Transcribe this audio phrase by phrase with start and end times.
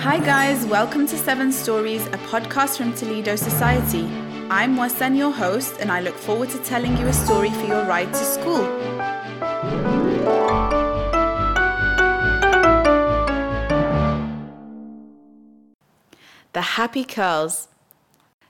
[0.00, 4.04] Hi, guys, welcome to Seven Stories, a podcast from Toledo Society.
[4.48, 7.84] I'm Wasan, your host, and I look forward to telling you a story for your
[7.84, 8.62] ride to school.
[16.52, 17.66] The Happy Curls.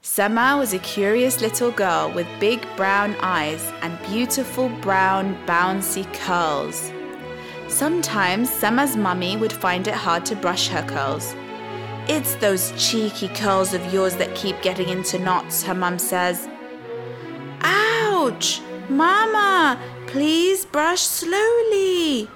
[0.00, 6.90] Sema was a curious little girl with big brown eyes and beautiful brown bouncy curls.
[7.74, 11.34] Sometimes Sema's mummy would find it hard to brush her curls.
[12.06, 16.48] It's those cheeky curls of yours that keep getting into knots, her mum says.
[17.62, 18.60] Ouch!
[18.88, 22.30] Mama, please brush slowly.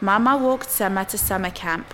[0.00, 1.92] Mama walked Sema to summer camp.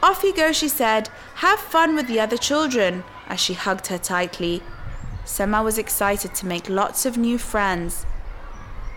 [0.00, 1.08] Off you go, she said.
[1.34, 4.62] Have fun with the other children, as she hugged her tightly.
[5.24, 8.06] Sema was excited to make lots of new friends.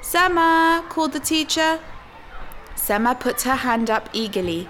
[0.03, 1.79] Sema, called the teacher.
[2.75, 4.69] Sema put her hand up eagerly.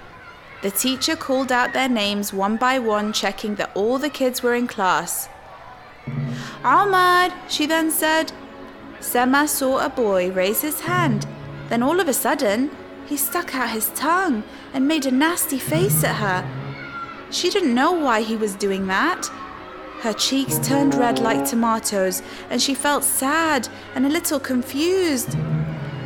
[0.62, 4.56] The teacher called out their names one by one, checking that all the kids were
[4.56, 5.28] in class.
[6.64, 8.32] Ahmad, she then said.
[9.00, 11.28] Sema saw a boy raise his hand.
[11.70, 12.72] Then all of a sudden,
[13.06, 16.48] he stuck out his tongue and made a nasty face at her.
[17.30, 19.30] She didn't know why he was doing that.
[20.02, 25.36] Her cheeks turned red like tomatoes, and she felt sad and a little confused.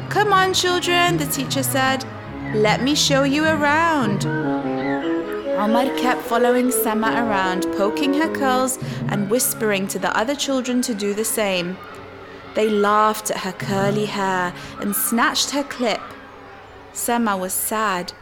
[0.10, 2.06] Come on, children, the teacher said.
[2.54, 4.26] Let me show you around.
[5.58, 10.96] Ahmad kept following Sema around, poking her curls and whispering to the other children to
[10.96, 11.78] do the same.
[12.56, 16.02] They laughed at her curly hair and snatched her clip.
[16.94, 18.14] Sema was sad.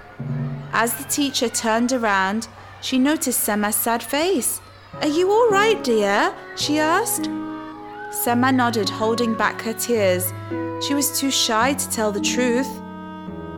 [0.73, 2.47] As the teacher turned around,
[2.81, 4.59] she noticed Sema's sad face.
[5.01, 6.33] Are you all right, dear?
[6.55, 7.29] she asked.
[8.15, 10.33] Sema nodded, holding back her tears.
[10.81, 12.69] She was too shy to tell the truth.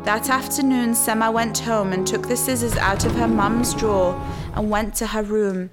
[0.04, 4.20] That afternoon, Sema went home and took the scissors out of her mum's drawer
[4.56, 5.70] and went to her room.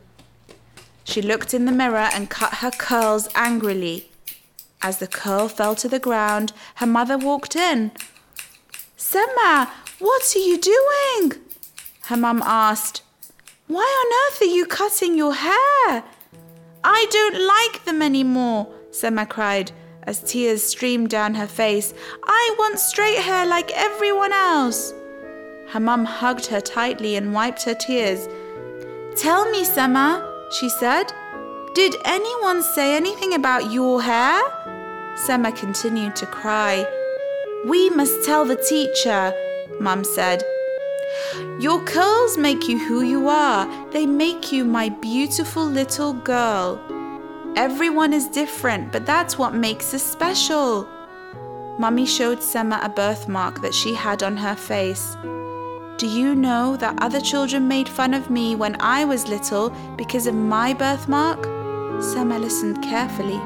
[1.04, 4.10] She looked in the mirror and cut her curls angrily.
[4.82, 7.90] As the curl fell to the ground, her mother walked in.
[8.96, 11.40] Sema, what are you doing?
[12.04, 13.02] Her mum asked.
[13.66, 16.04] Why on earth are you cutting your hair?
[16.86, 19.72] I don't like them anymore, Sema cried
[20.04, 21.92] as tears streamed down her face.
[22.22, 24.94] I want straight hair like everyone else.
[25.70, 28.28] Her mum hugged her tightly and wiped her tears.
[29.16, 30.22] Tell me, Sema,
[30.52, 31.12] she said.
[31.74, 34.40] Did anyone say anything about your hair?
[35.16, 36.86] Sema continued to cry.
[37.66, 39.32] We must tell the teacher,
[39.80, 40.44] Mum said.
[41.58, 43.66] Your curls make you who you are.
[43.90, 46.80] They make you my beautiful little girl.
[47.56, 50.88] Everyone is different, but that's what makes us special.
[51.78, 55.16] Mummy showed Sema a birthmark that she had on her face.
[55.96, 60.26] Do you know that other children made fun of me when I was little because
[60.26, 61.44] of my birthmark?
[62.02, 63.38] Sema listened carefully.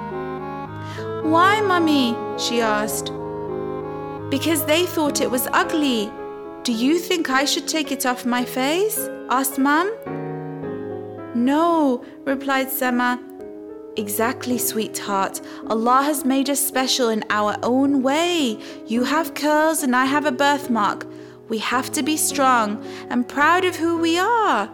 [1.28, 2.16] Why, Mummy?
[2.38, 3.12] she asked.
[4.30, 6.10] Because they thought it was ugly.
[6.62, 8.98] Do you think I should take it off my face?
[9.28, 9.94] asked Mum.
[11.34, 13.27] No, replied Sema.
[13.98, 15.40] Exactly, sweetheart.
[15.66, 18.56] Allah has made us special in our own way.
[18.86, 21.04] You have curls and I have a birthmark.
[21.48, 24.70] We have to be strong and proud of who we are.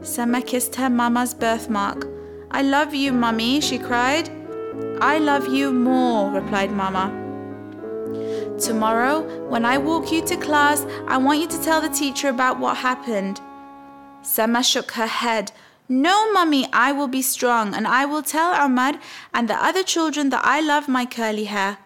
[0.00, 2.08] Sama kissed her mama's birthmark.
[2.52, 4.30] I love you, mummy, she cried.
[4.98, 7.12] I love you more, replied mama.
[8.58, 12.58] Tomorrow, when I walk you to class, I want you to tell the teacher about
[12.58, 13.42] what happened.
[14.22, 15.52] Sama shook her head,
[15.88, 18.98] no, mummy, I will be strong and I will tell Ahmad
[19.34, 21.78] and the other children that I love my curly hair.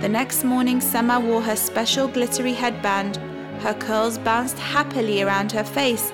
[0.00, 3.16] The next morning, Sema wore her special glittery headband.
[3.62, 6.12] Her curls bounced happily around her face.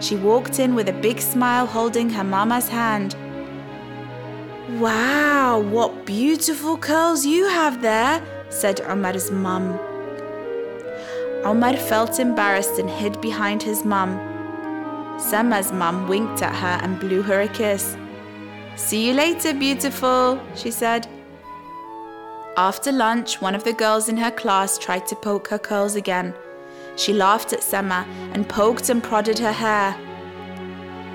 [0.00, 3.14] She walked in with a big smile holding her mama's hand.
[4.80, 9.78] Wow, what beautiful curls you have there, said Omar's mum.
[11.44, 14.29] Omar felt embarrassed and hid behind his mum.
[15.20, 17.96] Sema's mum winked at her and blew her a kiss.
[18.76, 21.06] See you later, beautiful, she said.
[22.56, 26.34] After lunch, one of the girls in her class tried to poke her curls again.
[26.96, 29.96] She laughed at Sema and poked and prodded her hair.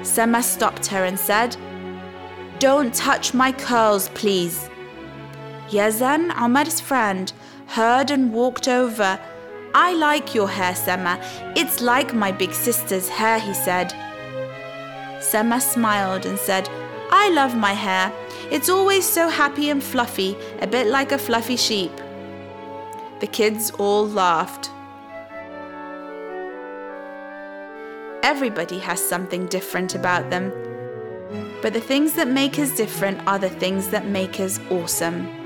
[0.04, 1.58] Sema stopped her and said,
[2.60, 4.70] Don't touch my curls, please.
[5.70, 7.34] Yazan, Omar's friend,
[7.68, 9.20] heard and walked over
[9.78, 11.20] I like your hair, Sema.
[11.54, 13.94] It's like my big sister's hair, he said.
[15.20, 16.70] Sema smiled and said,
[17.12, 18.10] I love my hair.
[18.50, 21.92] It's always so happy and fluffy, a bit like a fluffy sheep.
[23.20, 24.72] The kids all laughed.
[28.24, 30.54] Everybody has something different about them.
[31.62, 35.45] But the things that make us different are the things that make us awesome.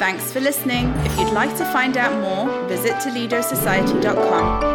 [0.00, 0.88] Thanks for listening.
[1.04, 4.69] If you'd like to find out more, visit ToledoSociety.com.